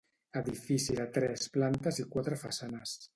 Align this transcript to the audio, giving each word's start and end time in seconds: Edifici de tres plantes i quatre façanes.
Edifici 0.39 0.95
de 0.99 1.05
tres 1.17 1.45
plantes 1.57 2.01
i 2.05 2.09
quatre 2.17 2.41
façanes. 2.45 2.97